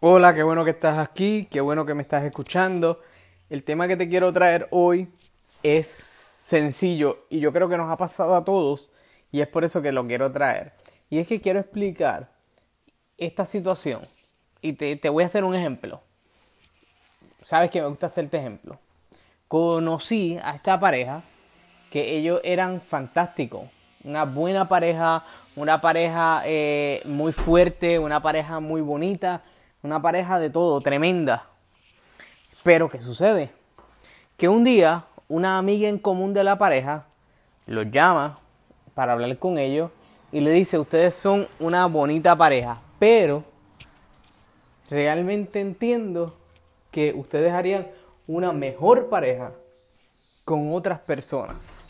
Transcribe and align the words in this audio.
Hola, 0.00 0.34
qué 0.34 0.42
bueno 0.42 0.62
que 0.62 0.72
estás 0.72 0.98
aquí, 0.98 1.48
qué 1.50 1.62
bueno 1.62 1.86
que 1.86 1.94
me 1.94 2.02
estás 2.02 2.22
escuchando. 2.22 3.00
El 3.48 3.64
tema 3.64 3.88
que 3.88 3.96
te 3.96 4.06
quiero 4.06 4.30
traer 4.30 4.68
hoy 4.70 5.08
es 5.62 5.86
sencillo 5.86 7.24
y 7.30 7.40
yo 7.40 7.50
creo 7.50 7.66
que 7.70 7.78
nos 7.78 7.90
ha 7.90 7.96
pasado 7.96 8.34
a 8.34 8.44
todos 8.44 8.90
y 9.32 9.40
es 9.40 9.48
por 9.48 9.64
eso 9.64 9.80
que 9.80 9.92
lo 9.92 10.06
quiero 10.06 10.30
traer. 10.30 10.74
Y 11.08 11.18
es 11.18 11.26
que 11.26 11.40
quiero 11.40 11.60
explicar 11.60 12.28
esta 13.16 13.46
situación 13.46 14.02
y 14.60 14.74
te, 14.74 14.96
te 14.96 15.08
voy 15.08 15.22
a 15.22 15.28
hacer 15.28 15.44
un 15.44 15.54
ejemplo. 15.54 16.02
Sabes 17.42 17.70
que 17.70 17.80
me 17.80 17.88
gusta 17.88 18.04
hacerte 18.04 18.36
ejemplo. 18.36 18.78
Conocí 19.48 20.38
a 20.42 20.56
esta 20.56 20.78
pareja 20.78 21.22
que 21.90 22.18
ellos 22.18 22.42
eran 22.44 22.82
fantásticos, 22.82 23.62
una 24.04 24.26
buena 24.26 24.68
pareja, 24.68 25.24
una 25.56 25.80
pareja 25.80 26.42
eh, 26.44 27.00
muy 27.06 27.32
fuerte, 27.32 27.98
una 27.98 28.20
pareja 28.20 28.60
muy 28.60 28.82
bonita, 28.82 29.42
una 29.86 30.02
pareja 30.02 30.38
de 30.38 30.50
todo, 30.50 30.80
tremenda. 30.80 31.46
Pero 32.62 32.88
¿qué 32.88 33.00
sucede? 33.00 33.50
Que 34.36 34.48
un 34.48 34.64
día 34.64 35.04
una 35.28 35.58
amiga 35.58 35.88
en 35.88 35.98
común 35.98 36.34
de 36.34 36.44
la 36.44 36.58
pareja 36.58 37.06
los 37.66 37.90
llama 37.90 38.38
para 38.94 39.12
hablar 39.12 39.38
con 39.38 39.58
ellos 39.58 39.90
y 40.32 40.40
le 40.40 40.50
dice, 40.50 40.78
ustedes 40.78 41.14
son 41.14 41.46
una 41.60 41.86
bonita 41.86 42.34
pareja, 42.36 42.80
pero 42.98 43.44
realmente 44.90 45.60
entiendo 45.60 46.36
que 46.90 47.12
ustedes 47.14 47.52
harían 47.52 47.86
una 48.26 48.52
mejor 48.52 49.08
pareja 49.08 49.52
con 50.44 50.74
otras 50.74 50.98
personas. 51.00 51.80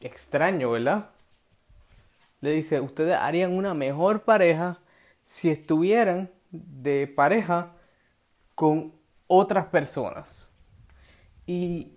Extraño, 0.00 0.70
¿verdad? 0.70 1.10
Le 2.40 2.52
dice, 2.52 2.80
ustedes 2.80 3.16
harían 3.16 3.54
una 3.54 3.74
mejor 3.74 4.22
pareja 4.22 4.78
si 5.30 5.48
estuvieran 5.48 6.28
de 6.50 7.06
pareja 7.06 7.70
con 8.56 8.92
otras 9.28 9.66
personas. 9.66 10.50
Y 11.46 11.92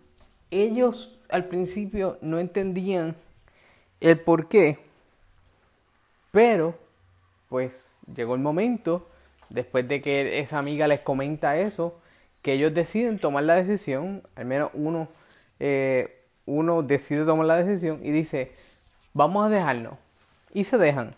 ellos 0.52 1.20
al 1.30 1.46
principio 1.46 2.20
no 2.22 2.38
entendían 2.38 3.16
el 4.02 4.20
por 4.20 4.48
qué, 4.48 4.78
pero 6.30 6.78
pues 7.50 7.88
llegó 8.16 8.36
el 8.36 8.42
momento, 8.42 9.10
después 9.50 9.88
de 9.88 10.00
que 10.00 10.38
esa 10.38 10.60
amiga 10.60 10.88
les 10.88 11.00
comenta 11.00 11.58
eso, 11.58 12.00
que 12.44 12.54
ellos 12.54 12.72
deciden 12.72 13.18
tomar 13.18 13.46
la 13.46 13.56
decisión, 13.56 14.22
al 14.36 14.46
menos 14.46 14.70
uno, 14.76 15.08
eh, 15.60 16.24
uno 16.46 16.84
decide 16.84 17.26
tomar 17.26 17.48
la 17.48 17.64
decisión 17.64 18.00
y 18.04 18.12
dice, 18.12 18.52
vamos 19.12 19.48
a 19.48 19.50
dejarnos. 19.50 19.96
Y 20.54 20.66
se 20.66 20.78
dejan. 20.78 21.16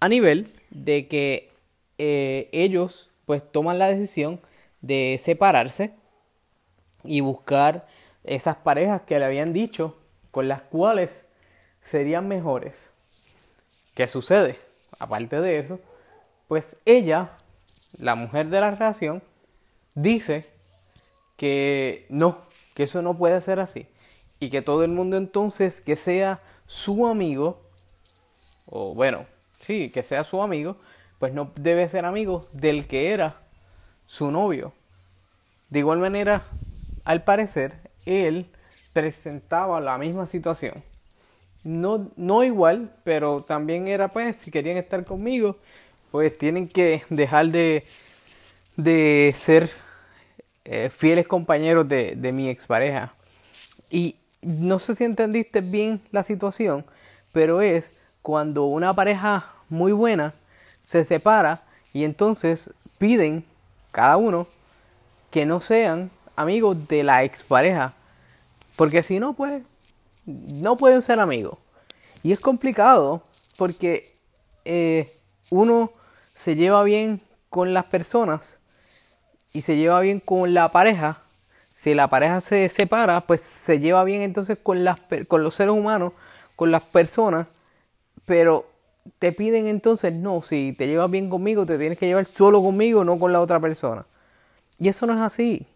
A 0.00 0.08
nivel 0.08 0.52
de 0.70 1.08
que 1.08 1.50
eh, 1.98 2.48
ellos 2.52 3.10
pues 3.26 3.42
toman 3.50 3.78
la 3.78 3.88
decisión 3.88 4.40
de 4.80 5.20
separarse 5.22 5.94
y 7.04 7.20
buscar 7.20 7.86
esas 8.24 8.56
parejas 8.56 9.02
que 9.02 9.18
le 9.18 9.24
habían 9.24 9.52
dicho 9.52 9.96
con 10.30 10.48
las 10.48 10.62
cuales 10.62 11.26
serían 11.82 12.28
mejores. 12.28 12.90
¿Qué 13.94 14.06
sucede? 14.06 14.56
Aparte 14.98 15.40
de 15.40 15.58
eso, 15.58 15.80
pues 16.46 16.76
ella, 16.84 17.32
la 17.98 18.14
mujer 18.14 18.48
de 18.48 18.60
la 18.60 18.70
relación, 18.70 19.22
dice 19.94 20.46
que 21.36 22.06
no, 22.08 22.38
que 22.74 22.84
eso 22.84 23.02
no 23.02 23.16
puede 23.16 23.40
ser 23.40 23.60
así. 23.60 23.86
Y 24.40 24.50
que 24.50 24.62
todo 24.62 24.84
el 24.84 24.90
mundo 24.90 25.16
entonces 25.16 25.80
que 25.80 25.96
sea 25.96 26.40
su 26.66 27.06
amigo, 27.06 27.60
o 28.66 28.94
bueno, 28.94 29.26
sí, 29.58 29.90
que 29.90 30.02
sea 30.02 30.24
su 30.24 30.42
amigo, 30.42 30.76
pues 31.18 31.32
no 31.32 31.50
debe 31.56 31.88
ser 31.88 32.04
amigo 32.04 32.46
del 32.52 32.86
que 32.86 33.10
era 33.10 33.36
su 34.06 34.30
novio. 34.30 34.72
De 35.68 35.80
igual 35.80 35.98
manera, 35.98 36.44
al 37.04 37.24
parecer, 37.24 37.74
él 38.06 38.46
presentaba 38.92 39.80
la 39.80 39.98
misma 39.98 40.26
situación. 40.26 40.82
No, 41.64 42.10
no 42.16 42.44
igual, 42.44 42.94
pero 43.04 43.42
también 43.42 43.88
era 43.88 44.08
pues, 44.08 44.36
si 44.36 44.50
querían 44.50 44.76
estar 44.76 45.04
conmigo, 45.04 45.58
pues 46.10 46.36
tienen 46.38 46.68
que 46.68 47.02
dejar 47.10 47.48
de, 47.48 47.84
de 48.76 49.34
ser 49.36 49.70
eh, 50.64 50.88
fieles 50.90 51.26
compañeros 51.26 51.88
de, 51.88 52.14
de 52.16 52.32
mi 52.32 52.48
expareja. 52.48 53.14
Y 53.90 54.16
no 54.40 54.78
sé 54.78 54.94
si 54.94 55.04
entendiste 55.04 55.60
bien 55.60 56.00
la 56.12 56.22
situación, 56.22 56.86
pero 57.32 57.60
es 57.60 57.90
cuando 58.28 58.66
una 58.66 58.92
pareja 58.92 59.46
muy 59.70 59.90
buena 59.92 60.34
se 60.82 61.02
separa 61.02 61.62
y 61.94 62.04
entonces 62.04 62.68
piden 62.98 63.42
cada 63.90 64.18
uno 64.18 64.46
que 65.30 65.46
no 65.46 65.62
sean 65.62 66.10
amigos 66.36 66.88
de 66.88 67.04
la 67.04 67.24
expareja. 67.24 67.94
Porque 68.76 69.02
si 69.02 69.18
no, 69.18 69.32
pues 69.32 69.62
no 70.26 70.76
pueden 70.76 71.00
ser 71.00 71.20
amigos. 71.20 71.56
Y 72.22 72.32
es 72.32 72.40
complicado 72.40 73.22
porque 73.56 74.14
eh, 74.66 75.18
uno 75.48 75.90
se 76.36 76.54
lleva 76.54 76.82
bien 76.82 77.22
con 77.48 77.72
las 77.72 77.86
personas 77.86 78.58
y 79.54 79.62
se 79.62 79.76
lleva 79.76 80.00
bien 80.00 80.20
con 80.20 80.52
la 80.52 80.68
pareja. 80.68 81.22
Si 81.72 81.94
la 81.94 82.08
pareja 82.08 82.42
se 82.42 82.68
separa, 82.68 83.22
pues 83.22 83.50
se 83.64 83.78
lleva 83.78 84.04
bien 84.04 84.20
entonces 84.20 84.58
con, 84.58 84.84
las, 84.84 85.00
con 85.28 85.42
los 85.42 85.54
seres 85.54 85.72
humanos, 85.72 86.12
con 86.56 86.70
las 86.70 86.82
personas. 86.82 87.46
Pero 88.28 88.66
te 89.18 89.32
piden 89.32 89.66
entonces, 89.68 90.12
no, 90.12 90.42
si 90.42 90.74
te 90.76 90.86
llevas 90.86 91.10
bien 91.10 91.30
conmigo, 91.30 91.64
te 91.64 91.78
tienes 91.78 91.98
que 91.98 92.06
llevar 92.06 92.26
solo 92.26 92.62
conmigo, 92.62 93.02
no 93.02 93.18
con 93.18 93.32
la 93.32 93.40
otra 93.40 93.58
persona. 93.58 94.04
Y 94.78 94.88
eso 94.88 95.06
no 95.06 95.14
es 95.14 95.20
así. 95.20 95.66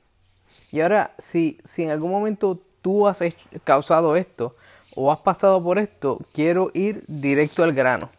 Y 0.71 0.81
ahora, 0.81 1.13
si, 1.19 1.59
si 1.65 1.83
en 1.83 1.91
algún 1.91 2.11
momento 2.11 2.61
tú 2.83 3.09
has 3.09 3.21
causado 3.65 4.17
esto 4.17 4.55
o 4.95 5.11
has 5.11 5.21
pasado 5.21 5.63
por 5.63 5.79
esto, 5.79 6.19
quiero 6.35 6.71
ir 6.75 7.05
directo 7.09 7.65
al 7.65 7.73
grano. 7.73 8.11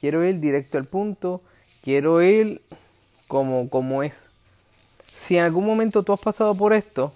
Quiero 0.00 0.24
ir 0.24 0.40
directo 0.40 0.78
al 0.78 0.86
punto. 0.86 1.42
Quiero 1.82 2.22
ir 2.22 2.62
como, 3.26 3.68
como 3.68 4.02
es. 4.02 4.24
Si 5.06 5.36
en 5.36 5.44
algún 5.44 5.66
momento 5.66 6.02
tú 6.02 6.14
has 6.14 6.20
pasado 6.20 6.54
por 6.54 6.72
esto, 6.72 7.12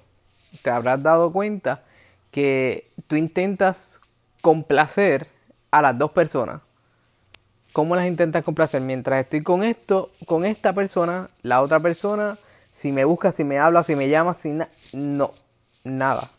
te 0.62 0.69
habrás 0.69 1.03
dado 1.03 1.33
cuenta 1.33 1.84
que 2.31 2.91
tú 3.09 3.17
intentas 3.17 3.99
complacer 4.43 5.31
a 5.72 5.83
las 5.83 5.99
dos 5.99 6.12
personas. 6.12 6.60
¿Cómo 7.72 7.97
las 7.97 8.06
intentas 8.06 8.44
complacer? 8.44 8.83
Mientras 8.83 9.21
estoy 9.21 9.43
con 9.43 9.65
esto, 9.65 10.12
con 10.27 10.44
esta 10.44 10.72
persona, 10.75 11.31
la 11.43 11.62
otra 11.62 11.81
persona, 11.81 12.37
si 12.72 12.93
me 12.93 13.05
busca, 13.05 13.33
si 13.33 13.43
me 13.43 13.59
habla, 13.59 13.82
si 13.82 13.97
me 13.97 14.09
llama, 14.09 14.34
si 14.34 14.53
no, 14.93 15.32
nada. 15.82 16.31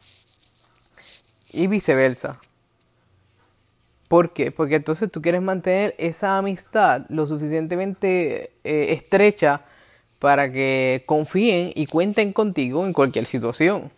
Y 1.52 1.68
viceversa. 1.68 2.40
¿Por 4.08 4.32
qué? 4.32 4.52
Porque 4.52 4.76
entonces 4.76 5.12
tú 5.12 5.24
quieres 5.24 5.42
mantener 5.42 5.96
esa 5.98 6.38
amistad 6.38 7.02
lo 7.10 7.26
suficientemente 7.26 8.52
eh, 8.64 8.94
estrecha 8.94 9.62
para 10.20 10.52
que 10.52 11.02
confíen 11.08 11.72
y 11.74 11.88
cuenten 11.88 12.32
contigo 12.32 12.86
en 12.86 12.94
cualquier 12.94 13.26
situación. 13.26 13.92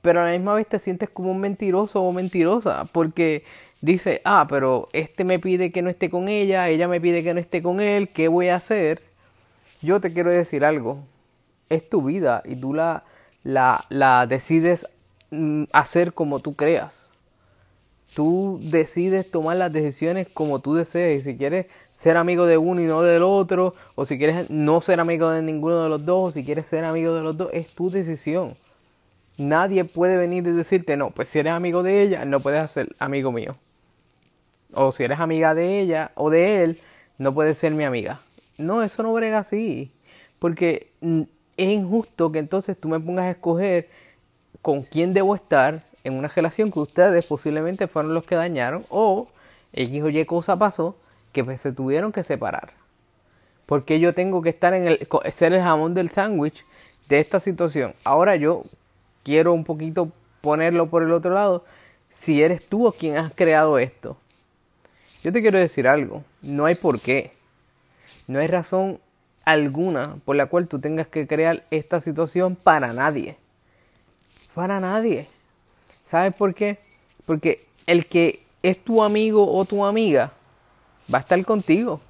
Pero 0.00 0.20
a 0.20 0.26
la 0.26 0.32
misma 0.32 0.54
vez 0.54 0.66
te 0.66 0.80
sientes 0.80 1.08
como 1.08 1.30
un 1.30 1.38
mentiroso 1.38 2.02
o 2.02 2.10
mentirosa 2.10 2.84
porque 2.86 3.44
dice, 3.82 4.22
ah, 4.24 4.46
pero 4.48 4.88
este 4.94 5.24
me 5.24 5.38
pide 5.38 5.72
que 5.72 5.82
no 5.82 5.90
esté 5.90 6.08
con 6.08 6.28
ella, 6.28 6.68
ella 6.68 6.88
me 6.88 7.00
pide 7.00 7.22
que 7.22 7.34
no 7.34 7.40
esté 7.40 7.60
con 7.62 7.80
él, 7.80 8.08
¿qué 8.08 8.28
voy 8.28 8.48
a 8.48 8.56
hacer? 8.56 9.02
Yo 9.82 10.00
te 10.00 10.12
quiero 10.12 10.30
decir 10.30 10.64
algo, 10.64 11.00
es 11.68 11.88
tu 11.90 12.02
vida 12.02 12.42
y 12.46 12.56
tú 12.56 12.72
la, 12.72 13.04
la, 13.42 13.84
la 13.90 14.26
decides 14.26 14.86
mm, 15.30 15.64
hacer 15.72 16.14
como 16.14 16.40
tú 16.40 16.54
creas. 16.54 17.10
Tú 18.14 18.60
decides 18.62 19.30
tomar 19.30 19.56
las 19.56 19.72
decisiones 19.72 20.28
como 20.28 20.58
tú 20.60 20.74
desees. 20.74 21.22
Y 21.22 21.32
si 21.32 21.38
quieres 21.38 21.66
ser 21.94 22.18
amigo 22.18 22.44
de 22.44 22.58
uno 22.58 22.80
y 22.82 22.84
no 22.84 23.00
del 23.00 23.22
otro, 23.22 23.74
o 23.94 24.04
si 24.04 24.18
quieres 24.18 24.50
no 24.50 24.82
ser 24.82 25.00
amigo 25.00 25.30
de 25.30 25.40
ninguno 25.40 25.82
de 25.82 25.88
los 25.88 26.04
dos, 26.04 26.28
o 26.28 26.30
si 26.30 26.44
quieres 26.44 26.66
ser 26.66 26.84
amigo 26.84 27.14
de 27.14 27.22
los 27.22 27.36
dos, 27.38 27.48
es 27.54 27.74
tu 27.74 27.90
decisión. 27.90 28.54
Nadie 29.38 29.86
puede 29.86 30.18
venir 30.18 30.46
y 30.46 30.52
decirte, 30.52 30.98
no, 30.98 31.10
pues 31.10 31.28
si 31.28 31.38
eres 31.38 31.54
amigo 31.54 31.82
de 31.82 32.02
ella, 32.02 32.26
no 32.26 32.40
puedes 32.40 32.70
ser 32.70 32.94
amigo 32.98 33.32
mío 33.32 33.56
o 34.74 34.92
si 34.92 35.04
eres 35.04 35.20
amiga 35.20 35.54
de 35.54 35.80
ella 35.80 36.12
o 36.14 36.30
de 36.30 36.62
él, 36.62 36.80
no 37.18 37.32
puedes 37.32 37.58
ser 37.58 37.72
mi 37.72 37.84
amiga. 37.84 38.20
No, 38.58 38.82
eso 38.82 39.02
no 39.02 39.12
brega 39.12 39.38
así. 39.38 39.92
Porque 40.38 40.90
es 41.00 41.68
injusto 41.68 42.32
que 42.32 42.38
entonces 42.38 42.78
tú 42.78 42.88
me 42.88 43.00
pongas 43.00 43.26
a 43.26 43.30
escoger 43.30 43.88
con 44.60 44.82
quién 44.82 45.12
debo 45.12 45.34
estar 45.34 45.82
en 46.04 46.14
una 46.14 46.28
relación 46.28 46.70
que 46.70 46.80
ustedes 46.80 47.26
posiblemente 47.26 47.86
fueron 47.86 48.14
los 48.14 48.24
que 48.24 48.34
dañaron 48.34 48.84
o 48.88 49.28
X 49.72 50.02
o 50.02 50.08
Y 50.08 50.24
cosa 50.24 50.56
pasó 50.58 50.96
que 51.32 51.44
pues 51.44 51.60
se 51.60 51.72
tuvieron 51.72 52.12
que 52.12 52.22
separar. 52.22 52.72
Porque 53.66 54.00
yo 54.00 54.14
tengo 54.14 54.42
que 54.42 54.50
estar 54.50 54.74
en 54.74 54.86
el 54.86 55.08
ser 55.32 55.52
el 55.52 55.62
jamón 55.62 55.94
del 55.94 56.10
sándwich 56.10 56.64
de 57.08 57.20
esta 57.20 57.40
situación. 57.40 57.94
Ahora 58.04 58.36
yo 58.36 58.64
quiero 59.22 59.52
un 59.52 59.64
poquito 59.64 60.10
ponerlo 60.40 60.88
por 60.88 61.02
el 61.02 61.12
otro 61.12 61.32
lado. 61.32 61.64
Si 62.20 62.42
eres 62.42 62.66
tú 62.68 62.92
quien 62.98 63.16
has 63.16 63.34
creado 63.34 63.78
esto, 63.78 64.16
yo 65.22 65.32
te 65.32 65.40
quiero 65.40 65.58
decir 65.58 65.86
algo, 65.86 66.24
no 66.42 66.64
hay 66.64 66.74
por 66.74 67.00
qué. 67.00 67.32
No 68.26 68.40
hay 68.40 68.48
razón 68.48 68.98
alguna 69.44 70.16
por 70.24 70.36
la 70.36 70.46
cual 70.46 70.68
tú 70.68 70.80
tengas 70.80 71.06
que 71.06 71.26
crear 71.26 71.64
esta 71.70 72.00
situación 72.00 72.56
para 72.56 72.92
nadie. 72.92 73.36
Para 74.54 74.80
nadie. 74.80 75.28
¿Sabes 76.04 76.34
por 76.34 76.54
qué? 76.54 76.78
Porque 77.24 77.66
el 77.86 78.06
que 78.06 78.42
es 78.62 78.78
tu 78.78 79.02
amigo 79.02 79.50
o 79.52 79.64
tu 79.64 79.84
amiga 79.84 80.32
va 81.12 81.18
a 81.18 81.20
estar 81.20 81.42
contigo. 81.44 82.00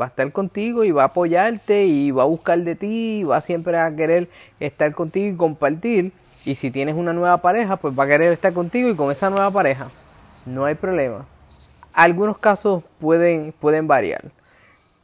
Va 0.00 0.04
a 0.04 0.08
estar 0.08 0.30
contigo 0.30 0.84
y 0.84 0.92
va 0.92 1.02
a 1.02 1.06
apoyarte 1.06 1.84
y 1.84 2.12
va 2.12 2.22
a 2.22 2.26
buscar 2.26 2.58
de 2.60 2.76
ti 2.76 3.20
y 3.20 3.24
va 3.24 3.40
siempre 3.40 3.76
a 3.76 3.94
querer 3.96 4.28
estar 4.60 4.94
contigo 4.94 5.34
y 5.34 5.36
compartir. 5.36 6.12
Y 6.44 6.54
si 6.54 6.70
tienes 6.70 6.94
una 6.94 7.12
nueva 7.12 7.38
pareja, 7.38 7.76
pues 7.76 7.98
va 7.98 8.04
a 8.04 8.06
querer 8.06 8.32
estar 8.32 8.52
contigo 8.52 8.88
y 8.88 8.94
con 8.94 9.10
esa 9.10 9.30
nueva 9.30 9.50
pareja. 9.50 9.88
No 10.46 10.66
hay 10.66 10.76
problema. 10.76 11.26
Algunos 11.92 12.38
casos 12.38 12.82
pueden, 13.00 13.52
pueden 13.52 13.86
variar. 13.86 14.30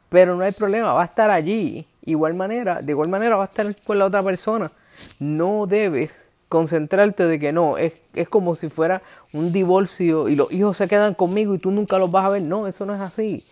Pero 0.09 0.35
no 0.35 0.43
hay 0.43 0.51
problema, 0.51 0.93
va 0.93 1.01
a 1.01 1.05
estar 1.05 1.29
allí. 1.29 1.85
Igual 2.05 2.33
manera, 2.33 2.81
de 2.81 2.91
igual 2.91 3.09
manera 3.09 3.35
va 3.35 3.43
a 3.43 3.47
estar 3.47 3.75
con 3.83 3.99
la 3.99 4.05
otra 4.05 4.23
persona. 4.23 4.71
No 5.19 5.67
debes 5.67 6.11
concentrarte 6.47 7.25
de 7.25 7.39
que 7.39 7.51
no, 7.51 7.77
es, 7.77 7.93
es 8.13 8.29
como 8.29 8.55
si 8.55 8.69
fuera 8.69 9.01
un 9.33 9.51
divorcio 9.51 10.29
y 10.29 10.35
los 10.35 10.51
hijos 10.51 10.77
se 10.77 10.87
quedan 10.87 11.13
conmigo 11.13 11.53
y 11.53 11.57
tú 11.57 11.71
nunca 11.71 11.97
los 11.97 12.09
vas 12.09 12.25
a 12.25 12.29
ver. 12.29 12.43
No, 12.43 12.67
eso 12.67 12.85
no 12.85 12.95
es 12.95 13.01
así. 13.01 13.43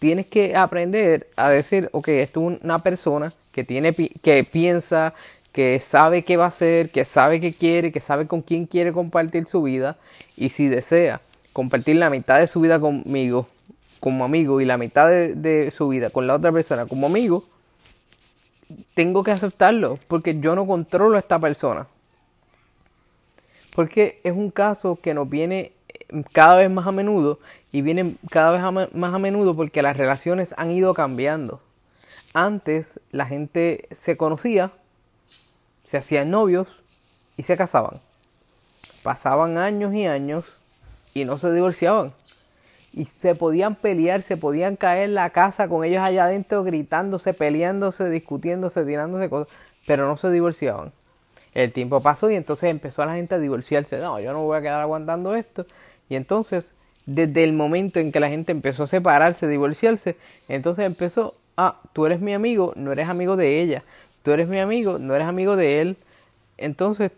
Tienes 0.00 0.26
que 0.26 0.56
aprender 0.56 1.28
a 1.36 1.48
decir, 1.48 1.88
ok, 1.92 2.08
esto 2.08 2.50
es 2.50 2.58
una 2.62 2.80
persona 2.80 3.32
que, 3.52 3.62
tiene, 3.62 3.94
que 3.94 4.44
piensa, 4.44 5.14
que 5.52 5.78
sabe 5.78 6.24
qué 6.24 6.36
va 6.36 6.46
a 6.46 6.48
hacer, 6.48 6.90
que 6.90 7.04
sabe 7.04 7.40
qué 7.40 7.52
quiere, 7.52 7.92
que 7.92 8.00
sabe 8.00 8.26
con 8.26 8.42
quién 8.42 8.66
quiere 8.66 8.92
compartir 8.92 9.46
su 9.46 9.62
vida 9.62 9.96
y 10.36 10.48
si 10.48 10.68
desea 10.68 11.20
compartir 11.54 11.96
la 11.96 12.10
mitad 12.10 12.40
de 12.40 12.48
su 12.48 12.60
vida 12.60 12.78
conmigo 12.78 13.46
como 14.00 14.26
amigo 14.26 14.60
y 14.60 14.66
la 14.66 14.76
mitad 14.76 15.08
de, 15.08 15.70
su 15.74 15.88
vida 15.88 16.10
con 16.10 16.26
la 16.26 16.34
otra 16.34 16.52
persona 16.52 16.84
como 16.84 17.06
amigo, 17.06 17.44
tengo 18.92 19.24
que 19.24 19.30
aceptarlo 19.30 19.98
porque 20.08 20.38
yo 20.40 20.54
no 20.54 20.66
controlo 20.66 21.16
a 21.16 21.20
esta 21.20 21.38
persona. 21.38 21.86
Porque 23.74 24.20
es 24.24 24.34
un 24.34 24.50
caso 24.50 24.98
que 25.00 25.14
nos 25.14 25.30
viene 25.30 25.72
eh, 25.88 26.22
cada 26.32 26.56
vez 26.56 26.70
más 26.70 26.86
a 26.86 26.92
menudo 26.92 27.38
y 27.72 27.82
viene 27.82 28.16
cada 28.30 28.50
vez 28.50 28.92
más 28.92 29.14
a 29.14 29.18
menudo 29.18 29.56
porque 29.56 29.80
las 29.80 29.96
relaciones 29.96 30.54
han 30.58 30.70
ido 30.70 30.92
cambiando. 30.92 31.60
Antes 32.34 33.00
la 33.10 33.26
gente 33.26 33.88
se 33.92 34.16
conocía, 34.16 34.70
se 35.88 35.98
hacían 35.98 36.30
novios 36.30 36.68
y 37.36 37.44
se 37.44 37.56
casaban. 37.56 38.00
Pasaban 39.02 39.56
años 39.56 39.94
y 39.94 40.06
años 40.06 40.44
y 41.14 41.24
no 41.24 41.38
se 41.38 41.52
divorciaban. 41.52 42.12
Y 42.92 43.06
se 43.06 43.34
podían 43.34 43.74
pelear, 43.74 44.22
se 44.22 44.36
podían 44.36 44.76
caer 44.76 45.04
en 45.04 45.14
la 45.14 45.30
casa 45.30 45.68
con 45.68 45.84
ellos 45.84 46.02
allá 46.02 46.24
adentro 46.24 46.62
gritándose, 46.62 47.32
peleándose, 47.34 48.10
discutiéndose, 48.10 48.84
tirándose 48.84 49.28
cosas, 49.28 49.56
pero 49.86 50.06
no 50.06 50.16
se 50.16 50.30
divorciaban. 50.30 50.92
El 51.54 51.72
tiempo 51.72 52.00
pasó 52.00 52.30
y 52.30 52.34
entonces 52.34 52.70
empezó 52.70 53.04
la 53.06 53.14
gente 53.14 53.36
a 53.36 53.38
divorciarse. 53.38 53.98
No, 53.98 54.20
yo 54.20 54.32
no 54.32 54.42
voy 54.42 54.58
a 54.58 54.62
quedar 54.62 54.80
aguantando 54.80 55.34
esto. 55.34 55.66
Y 56.08 56.16
entonces, 56.16 56.72
desde 57.06 57.44
el 57.44 57.52
momento 57.52 58.00
en 58.00 58.12
que 58.12 58.20
la 58.20 58.28
gente 58.28 58.52
empezó 58.52 58.84
a 58.84 58.86
separarse, 58.88 59.46
a 59.46 59.48
divorciarse, 59.48 60.16
entonces 60.48 60.84
empezó, 60.84 61.34
ah, 61.56 61.80
tú 61.92 62.06
eres 62.06 62.20
mi 62.20 62.34
amigo, 62.34 62.72
no 62.76 62.92
eres 62.92 63.08
amigo 63.08 63.36
de 63.36 63.60
ella. 63.60 63.84
Tú 64.22 64.32
eres 64.32 64.48
mi 64.48 64.58
amigo, 64.58 64.98
no 64.98 65.14
eres 65.14 65.28
amigo 65.28 65.54
de 65.54 65.80
él. 65.80 65.96
Entonces, 66.58 67.12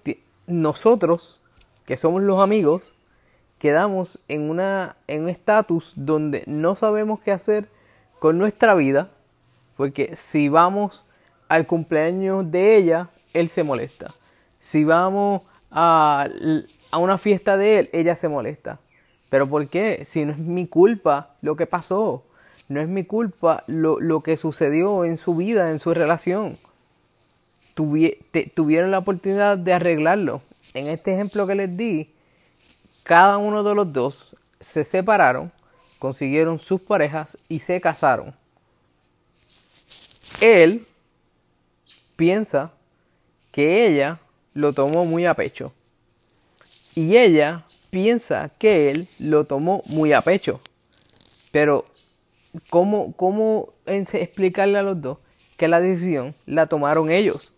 nosotros, 0.47 1.41
que 1.87 1.97
somos 1.97 2.23
los 2.23 2.41
amigos, 2.41 2.93
quedamos 3.59 4.19
en, 4.29 4.51
una, 4.51 4.97
en 5.07 5.25
un 5.25 5.29
estatus 5.29 5.93
donde 5.95 6.45
no 6.47 6.77
sabemos 6.77 7.21
qué 7.21 7.33
hacer 7.33 7.69
con 8.19 8.39
nuestra 8.39 8.75
vida, 8.75 9.11
porque 9.77 10.17
si 10.17 10.49
vamos 10.49 11.05
al 11.49 11.67
cumpleaños 11.67 12.51
de 12.51 12.77
ella, 12.77 13.09
él 13.33 13.49
se 13.49 13.63
molesta 13.63 14.15
si 14.67 14.83
vamos 14.83 15.43
a, 15.71 16.29
una 16.99 17.19
fiesta 17.19 17.57
de 17.57 17.79
él, 17.79 17.91
ella 17.93 18.17
se 18.17 18.29
molesta. 18.29 18.81
¿Pero 19.31 19.49
por 19.49 19.69
qué? 19.69 20.05
Si 20.05 20.25
no 20.25 20.33
es 20.33 20.39
mi 20.39 20.67
culpa 20.67 21.37
lo 21.41 21.55
que 21.55 21.67
pasó. 21.67 22.25
No 22.69 22.81
es 22.81 22.89
mi 22.89 23.05
culpa 23.05 23.63
lo, 23.69 24.21
que 24.23 24.37
sucedió 24.37 25.05
en 25.05 25.19
su 25.19 25.37
vida, 25.37 25.71
en 25.71 25.79
su 25.79 25.95
relación. 25.95 26.57
tuvieron 27.75 28.91
la 28.91 28.99
oportunidad 28.99 29.57
de 29.57 29.73
arreglarlo. 29.73 30.43
En 30.75 30.89
este 30.89 31.15
ejemplo 31.15 31.47
que 31.47 31.55
les 31.55 31.77
di, 31.77 32.13
cada 33.07 33.39
uno 33.39 33.63
de 33.63 33.73
los 33.73 33.93
dos 33.93 34.35
se 34.59 34.83
separaron, 34.83 35.53
consiguieron 36.01 36.59
sus 36.59 36.81
parejas 36.81 37.39
y 37.49 37.61
se 37.61 37.81
casaron. 37.81 38.35
Él 40.41 40.85
piensa 42.17 42.73
que 43.53 43.87
ella 43.87 44.19
lo 44.55 44.73
tomó 44.73 45.07
muy 45.07 45.25
a 45.25 45.35
pecho. 45.35 45.73
Y 46.97 47.17
ella 47.17 47.65
piensa 47.91 48.51
que 48.59 48.91
él 48.91 49.09
lo 49.21 49.45
tomó 49.45 49.85
muy 49.87 50.13
a 50.13 50.21
pecho. 50.21 50.61
Pero, 51.53 51.85
¿cómo, 52.71 53.13
cómo 53.13 53.73
explicarle 53.87 54.79
a 54.79 54.83
los 54.83 55.01
dos 55.01 55.19
que 55.57 55.69
la 55.69 55.81
decisión 55.81 56.35
la 56.47 56.67
tomaron 56.67 57.13
ellos? 57.13 57.53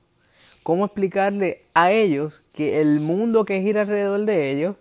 ¿Cómo 0.63 0.85
explicarle 0.85 1.63
a 1.73 1.91
ellos 1.91 2.35
que 2.55 2.83
el 2.83 3.01
mundo 3.01 3.47
que 3.47 3.63
gira 3.63 3.81
alrededor 3.81 4.27
de 4.27 4.53
ellos 4.53 4.77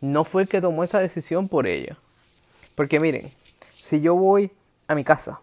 no 0.00 0.24
fue 0.24 0.42
el 0.42 0.48
que 0.48 0.60
tomó 0.60 0.84
esa 0.84 0.98
decisión 1.00 1.48
por 1.48 1.66
ellos? 1.66 1.96
Porque 2.74 3.00
miren, 3.00 3.30
si 3.70 4.00
yo 4.00 4.14
voy 4.14 4.50
a 4.86 4.94
mi 4.94 5.04
casa 5.04 5.40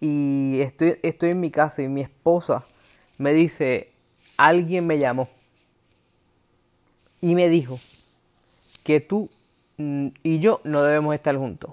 y 0.00 0.60
estoy, 0.60 0.98
estoy 1.02 1.30
en 1.30 1.40
mi 1.40 1.50
casa 1.50 1.82
y 1.82 1.88
mi 1.88 2.00
esposa 2.00 2.64
me 3.18 3.32
dice, 3.32 3.90
alguien 4.36 4.86
me 4.86 4.98
llamó 4.98 5.28
y 7.20 7.34
me 7.34 7.48
dijo 7.48 7.78
que 8.82 9.00
tú 9.00 9.30
mm, 9.78 10.08
y 10.22 10.40
yo 10.40 10.60
no 10.64 10.82
debemos 10.82 11.14
estar 11.14 11.36
juntos 11.36 11.72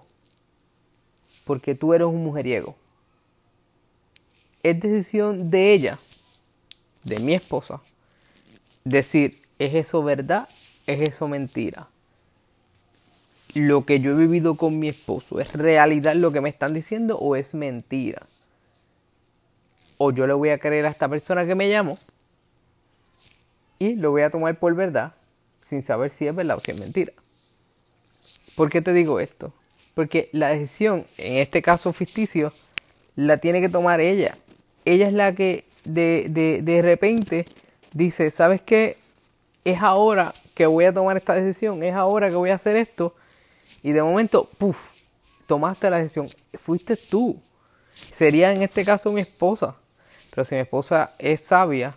porque 1.45 1.75
tú 1.75 1.93
eres 1.93 2.07
un 2.07 2.23
mujeriego. 2.23 2.75
Es 4.63 4.79
decisión 4.79 5.49
de 5.49 5.73
ella, 5.73 5.99
de 7.03 7.19
mi 7.19 7.33
esposa, 7.33 7.81
decir, 8.83 9.41
¿es 9.57 9.73
eso 9.73 10.03
verdad? 10.03 10.47
¿Es 10.91 10.99
eso 10.99 11.27
mentira? 11.29 11.87
Lo 13.53 13.85
que 13.85 14.01
yo 14.01 14.11
he 14.11 14.15
vivido 14.15 14.55
con 14.55 14.77
mi 14.77 14.89
esposo, 14.89 15.39
¿es 15.39 15.53
realidad 15.53 16.15
lo 16.15 16.33
que 16.33 16.41
me 16.41 16.49
están 16.49 16.73
diciendo 16.73 17.17
o 17.17 17.37
es 17.37 17.53
mentira? 17.53 18.27
O 19.97 20.11
yo 20.11 20.27
le 20.27 20.33
voy 20.33 20.49
a 20.49 20.57
creer 20.57 20.85
a 20.85 20.89
esta 20.89 21.07
persona 21.07 21.45
que 21.45 21.55
me 21.55 21.69
llamó 21.69 21.97
y 23.79 23.95
lo 23.95 24.11
voy 24.11 24.23
a 24.23 24.29
tomar 24.29 24.55
por 24.55 24.75
verdad 24.75 25.13
sin 25.69 25.81
saber 25.81 26.11
si 26.11 26.27
es 26.27 26.35
verdad 26.35 26.57
o 26.57 26.59
si 26.59 26.71
es 26.71 26.79
mentira. 26.79 27.13
¿Por 28.55 28.69
qué 28.69 28.81
te 28.81 28.91
digo 28.91 29.21
esto? 29.21 29.53
Porque 29.95 30.29
la 30.33 30.49
decisión, 30.49 31.05
en 31.17 31.37
este 31.37 31.61
caso 31.61 31.93
ficticio, 31.93 32.51
la 33.15 33.37
tiene 33.37 33.61
que 33.61 33.69
tomar 33.69 34.01
ella. 34.01 34.37
Ella 34.83 35.07
es 35.07 35.13
la 35.13 35.33
que 35.35 35.63
de, 35.85 36.25
de, 36.29 36.61
de 36.61 36.81
repente 36.81 37.45
dice, 37.93 38.29
¿sabes 38.29 38.61
qué? 38.61 38.97
Es 39.63 39.81
ahora 39.81 40.33
que 40.61 40.67
voy 40.67 40.85
a 40.85 40.93
tomar 40.93 41.17
esta 41.17 41.33
decisión, 41.33 41.81
es 41.81 41.95
ahora 41.95 42.29
que 42.29 42.35
voy 42.35 42.51
a 42.51 42.55
hacer 42.55 42.75
esto. 42.75 43.15
Y 43.81 43.93
de 43.93 44.03
momento, 44.03 44.47
puff, 44.59 44.77
tomaste 45.47 45.89
la 45.89 45.97
decisión. 45.97 46.27
Fuiste 46.53 46.95
tú. 46.95 47.41
Sería 47.95 48.51
en 48.51 48.61
este 48.61 48.85
caso 48.85 49.11
mi 49.11 49.21
esposa. 49.21 49.75
Pero 50.29 50.45
si 50.45 50.53
mi 50.53 50.61
esposa 50.61 51.15
es 51.17 51.41
sabia 51.41 51.95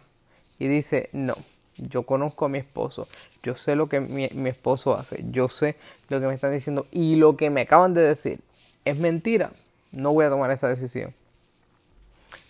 y 0.58 0.66
dice, 0.66 1.10
no, 1.12 1.34
yo 1.76 2.04
conozco 2.04 2.46
a 2.46 2.48
mi 2.48 2.56
esposo, 2.56 3.06
yo 3.42 3.54
sé 3.54 3.76
lo 3.76 3.86
que 3.86 4.00
mi, 4.00 4.48
esposo 4.48 4.96
hace, 4.96 5.22
yo 5.30 5.48
sé 5.48 5.76
lo 6.08 6.18
que 6.18 6.26
me 6.26 6.34
están 6.34 6.52
diciendo 6.52 6.86
y 6.90 7.16
lo 7.16 7.36
que 7.36 7.50
me 7.50 7.60
acaban 7.60 7.92
de 7.92 8.00
decir 8.00 8.40
es 8.86 8.98
mentira, 8.98 9.50
no 9.92 10.14
voy 10.14 10.24
a 10.24 10.30
tomar 10.30 10.50
esa 10.50 10.68
decisión. 10.68 11.12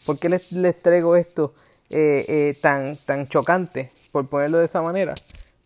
¿Por 0.06 0.20
qué 0.20 0.28
les, 0.28 0.52
les 0.52 0.80
traigo 0.80 1.16
esto 1.16 1.54
eh, 1.90 2.24
eh, 2.28 2.58
tan, 2.62 2.96
tan 2.98 3.26
chocante, 3.26 3.90
por 4.12 4.28
ponerlo 4.28 4.58
de 4.58 4.66
esa 4.66 4.80
manera? 4.80 5.14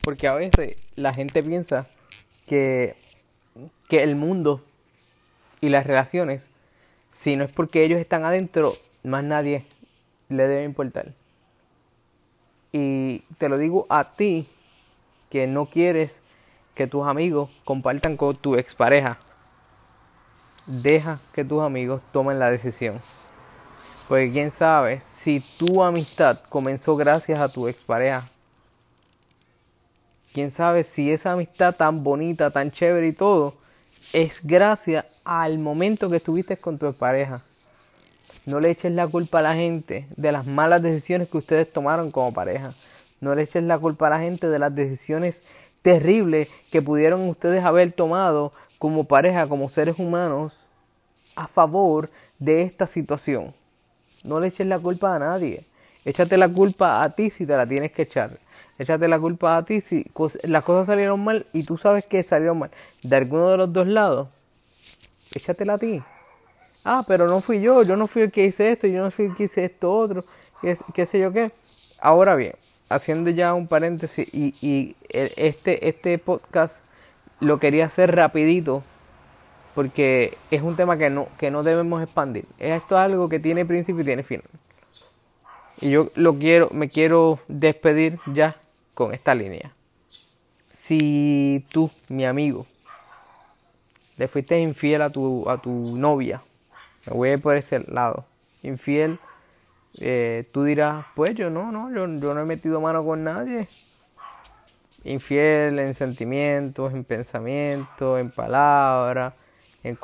Porque 0.08 0.26
a 0.26 0.36
veces 0.36 0.74
la 0.96 1.12
gente 1.12 1.42
piensa 1.42 1.86
que, 2.46 2.96
que 3.90 4.02
el 4.02 4.16
mundo 4.16 4.64
y 5.60 5.68
las 5.68 5.86
relaciones, 5.86 6.48
si 7.10 7.36
no 7.36 7.44
es 7.44 7.52
porque 7.52 7.84
ellos 7.84 8.00
están 8.00 8.24
adentro, 8.24 8.72
más 9.04 9.22
nadie 9.22 9.66
le 10.30 10.48
debe 10.48 10.64
importar. 10.64 11.12
Y 12.72 13.18
te 13.36 13.50
lo 13.50 13.58
digo 13.58 13.84
a 13.90 14.14
ti 14.14 14.48
que 15.28 15.46
no 15.46 15.66
quieres 15.66 16.12
que 16.74 16.86
tus 16.86 17.06
amigos 17.06 17.50
compartan 17.66 18.16
con 18.16 18.34
tu 18.34 18.56
expareja. 18.56 19.18
Deja 20.64 21.20
que 21.34 21.44
tus 21.44 21.62
amigos 21.62 22.00
tomen 22.14 22.38
la 22.38 22.50
decisión. 22.50 22.98
Porque 24.08 24.30
quién 24.32 24.52
sabe 24.52 25.02
si 25.22 25.40
tu 25.58 25.82
amistad 25.82 26.40
comenzó 26.48 26.96
gracias 26.96 27.38
a 27.40 27.52
tu 27.52 27.68
expareja. 27.68 28.26
Quién 30.38 30.52
sabe 30.52 30.84
si 30.84 31.10
esa 31.10 31.32
amistad 31.32 31.74
tan 31.74 32.04
bonita, 32.04 32.52
tan 32.52 32.70
chévere 32.70 33.08
y 33.08 33.12
todo, 33.12 33.56
es 34.12 34.34
gracias 34.44 35.04
al 35.24 35.58
momento 35.58 36.08
que 36.08 36.18
estuviste 36.18 36.56
con 36.56 36.78
tu 36.78 36.92
pareja. 36.92 37.42
No 38.46 38.60
le 38.60 38.70
eches 38.70 38.92
la 38.92 39.08
culpa 39.08 39.40
a 39.40 39.42
la 39.42 39.54
gente 39.56 40.06
de 40.14 40.30
las 40.30 40.46
malas 40.46 40.80
decisiones 40.80 41.28
que 41.28 41.38
ustedes 41.38 41.72
tomaron 41.72 42.12
como 42.12 42.32
pareja. 42.32 42.72
No 43.20 43.34
le 43.34 43.42
eches 43.42 43.64
la 43.64 43.80
culpa 43.80 44.06
a 44.06 44.10
la 44.10 44.20
gente 44.20 44.48
de 44.48 44.60
las 44.60 44.72
decisiones 44.72 45.42
terribles 45.82 46.48
que 46.70 46.82
pudieron 46.82 47.28
ustedes 47.28 47.64
haber 47.64 47.90
tomado 47.90 48.52
como 48.78 49.06
pareja, 49.06 49.48
como 49.48 49.68
seres 49.68 49.98
humanos, 49.98 50.66
a 51.34 51.48
favor 51.48 52.10
de 52.38 52.62
esta 52.62 52.86
situación. 52.86 53.52
No 54.22 54.38
le 54.38 54.46
eches 54.46 54.68
la 54.68 54.78
culpa 54.78 55.16
a 55.16 55.18
nadie. 55.18 55.64
Échate 56.04 56.36
la 56.36 56.48
culpa 56.48 57.02
a 57.02 57.10
ti 57.10 57.28
si 57.28 57.44
te 57.44 57.56
la 57.56 57.66
tienes 57.66 57.90
que 57.90 58.02
echar. 58.02 58.38
Échate 58.78 59.08
la 59.08 59.18
culpa 59.18 59.56
a 59.56 59.64
ti 59.64 59.80
si 59.80 60.06
las 60.44 60.62
cosas 60.62 60.86
salieron 60.86 61.22
mal 61.24 61.44
y 61.52 61.64
tú 61.64 61.76
sabes 61.76 62.06
que 62.06 62.22
salieron 62.22 62.60
mal 62.60 62.70
de 63.02 63.16
alguno 63.16 63.50
de 63.50 63.56
los 63.56 63.72
dos 63.72 63.88
lados. 63.88 64.28
Échatela 65.34 65.74
a 65.74 65.78
ti. 65.78 66.02
Ah, 66.84 67.04
pero 67.06 67.26
no 67.26 67.40
fui 67.40 67.60
yo, 67.60 67.82
yo 67.82 67.96
no 67.96 68.06
fui 68.06 68.22
el 68.22 68.30
que 68.30 68.44
hice 68.44 68.70
esto, 68.70 68.86
yo 68.86 69.02
no 69.02 69.10
fui 69.10 69.26
el 69.26 69.34
que 69.34 69.44
hice 69.44 69.64
esto 69.64 69.92
otro, 69.92 70.24
qué, 70.94 71.06
sé 71.06 71.18
yo 71.18 71.32
qué. 71.32 71.50
Ahora 72.00 72.36
bien, 72.36 72.54
haciendo 72.88 73.30
ya 73.30 73.52
un 73.52 73.66
paréntesis 73.66 74.28
y, 74.32 74.54
y 74.62 74.96
este, 75.10 75.88
este 75.88 76.16
podcast 76.18 76.78
lo 77.40 77.58
quería 77.58 77.86
hacer 77.86 78.14
rapidito 78.14 78.84
porque 79.74 80.36
es 80.50 80.62
un 80.62 80.76
tema 80.76 80.96
que 80.96 81.10
no, 81.10 81.28
que 81.36 81.50
no 81.50 81.62
debemos 81.62 82.00
expandir. 82.00 82.44
Esto 82.58 82.96
es 82.96 83.00
algo 83.00 83.28
que 83.28 83.40
tiene 83.40 83.66
principio 83.66 84.02
y 84.02 84.04
tiene 84.04 84.22
fin. 84.22 84.42
Y 85.80 85.90
yo 85.90 86.10
lo 86.14 86.38
quiero, 86.38 86.68
me 86.72 86.88
quiero 86.88 87.38
despedir 87.48 88.18
ya 88.26 88.56
con 88.98 89.14
esta 89.14 89.32
línea. 89.32 89.72
Si 90.76 91.64
tú, 91.70 91.88
mi 92.08 92.26
amigo, 92.26 92.66
le 94.16 94.26
fuiste 94.26 94.58
infiel 94.58 95.02
a 95.02 95.10
tu, 95.10 95.48
a 95.48 95.56
tu 95.58 95.96
novia, 95.96 96.42
me 97.06 97.12
voy 97.12 97.28
a 97.28 97.32
ir 97.34 97.40
por 97.40 97.56
ese 97.56 97.78
lado, 97.92 98.26
infiel, 98.64 99.20
eh, 100.00 100.44
tú 100.52 100.64
dirás, 100.64 101.06
pues 101.14 101.36
yo 101.36 101.48
no, 101.48 101.70
no, 101.70 101.94
yo, 101.94 102.08
yo 102.18 102.34
no 102.34 102.40
he 102.40 102.44
metido 102.44 102.80
mano 102.80 103.04
con 103.04 103.22
nadie. 103.22 103.68
Infiel 105.04 105.78
en 105.78 105.94
sentimientos, 105.94 106.92
en 106.92 107.04
pensamientos, 107.04 108.18
en 108.18 108.32
palabras, 108.32 109.32
en, 109.84 109.96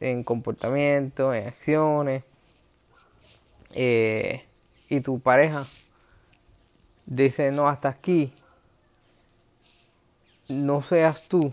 en 0.00 0.24
comportamiento, 0.24 1.32
en 1.32 1.46
acciones. 1.46 2.24
Eh, 3.74 4.44
y 4.88 5.00
tu 5.02 5.20
pareja 5.20 5.64
dice, 7.08 7.50
no, 7.50 7.68
hasta 7.68 7.88
aquí, 7.88 8.32
no 10.48 10.82
seas 10.82 11.28
tú 11.28 11.52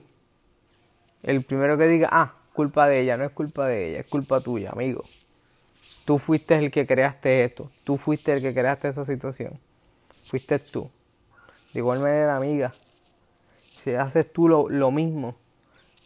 el 1.23 1.41
primero 1.41 1.77
que 1.77 1.87
diga, 1.87 2.07
ah, 2.11 2.35
culpa 2.53 2.87
de 2.87 3.01
ella, 3.01 3.17
no 3.17 3.25
es 3.25 3.31
culpa 3.31 3.65
de 3.67 3.89
ella, 3.89 3.99
es 4.01 4.07
culpa 4.07 4.41
tuya, 4.41 4.69
amigo. 4.71 5.03
Tú 6.05 6.19
fuiste 6.19 6.55
el 6.55 6.69
que 6.69 6.85
creaste 6.85 7.43
esto, 7.43 7.71
tú 7.83 7.97
fuiste 7.97 8.33
el 8.33 8.41
que 8.41 8.53
creaste 8.53 8.89
esa 8.89 9.05
situación, 9.05 9.59
fuiste 10.11 10.59
tú. 10.59 10.89
De 11.73 11.79
igual 11.79 11.99
manera, 11.99 12.35
amiga, 12.35 12.71
si 13.57 13.95
haces 13.95 14.31
tú 14.31 14.47
lo, 14.47 14.69
lo 14.69 14.91
mismo, 14.91 15.35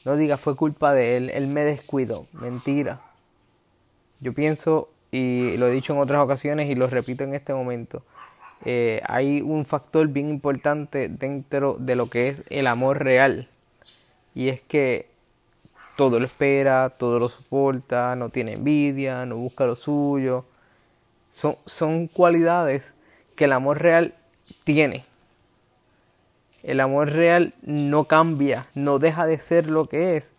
no 0.05 0.15
digas 0.15 0.39
fue 0.39 0.55
culpa 0.55 0.93
de 0.93 1.17
él, 1.17 1.29
él 1.31 1.47
me 1.47 1.65
descuidó, 1.65 2.27
mentira. 2.31 3.01
Yo 4.21 4.33
pienso 4.33 4.89
y 5.11 5.57
lo 5.57 5.67
he 5.67 5.71
dicho 5.71 5.93
en 5.93 5.99
otras 5.99 6.23
ocasiones 6.23 6.69
y 6.69 6.75
lo 6.75 6.87
repito 6.87 7.25
en 7.25 7.33
este 7.33 7.53
momento, 7.53 8.03
eh, 8.65 9.01
hay 9.07 9.41
un 9.41 9.65
factor 9.65 10.07
bien 10.09 10.29
importante 10.29 11.07
dentro 11.07 11.77
de 11.79 11.95
lo 11.95 12.09
que 12.09 12.29
es 12.29 12.43
el 12.49 12.67
amor 12.67 13.03
real. 13.03 13.47
Y 14.35 14.49
es 14.49 14.61
que 14.61 15.07
todo 15.95 16.19
lo 16.19 16.25
espera, 16.25 16.89
todo 16.89 17.19
lo 17.19 17.29
soporta, 17.29 18.15
no 18.15 18.29
tiene 18.29 18.53
envidia, 18.53 19.25
no 19.25 19.37
busca 19.37 19.65
lo 19.65 19.75
suyo. 19.75 20.45
Son, 21.31 21.55
son 21.65 22.07
cualidades 22.07 22.93
que 23.35 23.45
el 23.45 23.53
amor 23.53 23.81
real 23.81 24.13
tiene. 24.63 25.05
El 26.63 26.81
amor 26.81 27.11
real 27.11 27.53
no 27.61 28.03
cambia, 28.03 28.67
no 28.75 28.99
deja 28.99 29.25
de 29.25 29.39
ser 29.39 29.69
lo 29.69 29.85
que 29.85 30.17
es, 30.17 30.31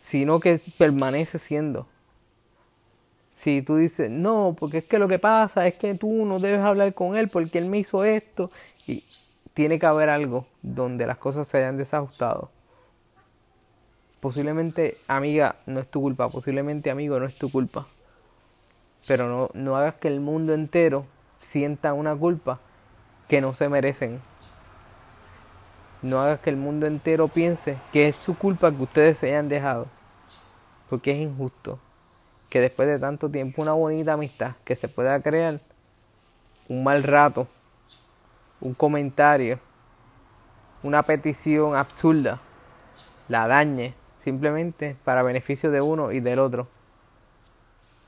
sino 0.00 0.40
que 0.40 0.60
permanece 0.76 1.38
siendo 1.38 1.86
si 3.40 3.62
tú 3.62 3.76
dices, 3.76 4.10
no, 4.10 4.54
porque 4.58 4.78
es 4.78 4.84
que 4.84 4.98
lo 4.98 5.08
que 5.08 5.18
pasa 5.18 5.66
es 5.66 5.76
que 5.76 5.94
tú 5.94 6.26
no 6.26 6.38
debes 6.38 6.60
hablar 6.60 6.92
con 6.92 7.16
él 7.16 7.28
porque 7.28 7.56
él 7.56 7.70
me 7.70 7.78
hizo 7.78 8.04
esto, 8.04 8.50
y 8.86 9.02
tiene 9.54 9.78
que 9.78 9.86
haber 9.86 10.10
algo 10.10 10.46
donde 10.60 11.06
las 11.06 11.16
cosas 11.16 11.48
se 11.48 11.56
hayan 11.56 11.78
desajustado. 11.78 12.50
Posiblemente, 14.20 14.98
amiga, 15.08 15.56
no 15.64 15.80
es 15.80 15.88
tu 15.88 16.02
culpa, 16.02 16.28
posiblemente, 16.28 16.90
amigo, 16.90 17.18
no 17.18 17.24
es 17.24 17.36
tu 17.36 17.50
culpa. 17.50 17.86
Pero 19.06 19.26
no, 19.26 19.48
no 19.54 19.74
hagas 19.74 19.94
que 19.94 20.08
el 20.08 20.20
mundo 20.20 20.52
entero 20.52 21.06
sienta 21.38 21.94
una 21.94 22.14
culpa 22.14 22.60
que 23.26 23.40
no 23.40 23.54
se 23.54 23.70
merecen. 23.70 24.20
No 26.02 26.20
hagas 26.20 26.40
que 26.40 26.50
el 26.50 26.56
mundo 26.56 26.86
entero 26.86 27.28
piense 27.28 27.78
que 27.90 28.08
es 28.08 28.16
su 28.16 28.36
culpa 28.36 28.70
que 28.70 28.82
ustedes 28.82 29.18
se 29.18 29.28
hayan 29.28 29.48
dejado. 29.48 29.86
Porque 30.90 31.12
es 31.12 31.18
injusto 31.20 31.78
que 32.50 32.60
después 32.60 32.88
de 32.88 32.98
tanto 32.98 33.30
tiempo 33.30 33.62
una 33.62 33.72
bonita 33.72 34.14
amistad 34.14 34.56
que 34.64 34.76
se 34.76 34.88
pueda 34.88 35.22
crear, 35.22 35.60
un 36.68 36.84
mal 36.84 37.02
rato, 37.02 37.48
un 38.60 38.74
comentario, 38.74 39.58
una 40.82 41.02
petición 41.02 41.76
absurda, 41.76 42.38
la 43.28 43.46
dañe 43.46 43.94
simplemente 44.18 44.96
para 45.04 45.22
beneficio 45.22 45.70
de 45.70 45.80
uno 45.80 46.12
y 46.12 46.20
del 46.20 46.40
otro. 46.40 46.68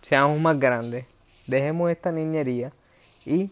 Seamos 0.03 0.39
más 0.41 0.59
grandes, 0.59 1.07
dejemos 1.47 1.91
esta 1.91 2.11
niñería 2.11 2.73
y 3.25 3.51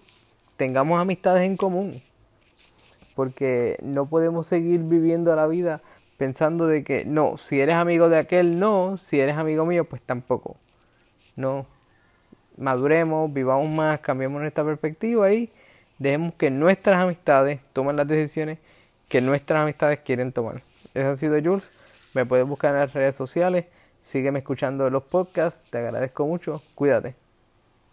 tengamos 0.57 1.01
amistades 1.01 1.45
en 1.45 1.57
común. 1.57 2.03
Porque 3.15 3.79
no 3.83 4.07
podemos 4.07 4.47
seguir 4.47 4.81
viviendo 4.81 5.35
la 5.37 5.47
vida 5.47 5.81
pensando 6.19 6.67
de 6.67 6.85
que 6.85 7.05
no, 7.05 7.39
si 7.39 7.61
eres 7.61 7.77
amigo 7.77 8.09
de 8.09 8.19
aquel, 8.19 8.59
no, 8.59 8.97
si 8.99 9.21
eres 9.21 9.37
amigo 9.37 9.65
mío, 9.65 9.85
pues 9.85 10.03
tampoco. 10.03 10.57
No, 11.41 11.67
maduremos, 12.59 13.33
vivamos 13.33 13.69
más, 13.71 13.99
cambiemos 14.01 14.43
nuestra 14.43 14.63
perspectiva 14.63 15.33
y 15.33 15.51
dejemos 15.99 16.35
que 16.35 16.51
nuestras 16.51 17.01
amistades 17.01 17.61
tomen 17.73 17.97
las 17.97 18.07
decisiones 18.07 18.59
que 19.09 19.23
nuestras 19.23 19.63
amistades 19.63 20.01
quieren 20.01 20.33
tomar. 20.33 20.63
Eso 20.95 21.11
ha 21.11 21.17
sido 21.17 21.41
Jules. 21.43 21.65
Me 22.15 22.27
puedes 22.27 22.47
buscar 22.47 22.75
en 22.75 22.81
las 22.81 22.93
redes 22.93 23.17
sociales. 23.17 23.65
Sígueme 24.03 24.41
escuchando 24.41 24.91
los 24.91 25.05
podcasts. 25.05 25.69
Te 25.71 25.79
agradezco 25.79 26.27
mucho. 26.27 26.61
Cuídate. 26.75 27.15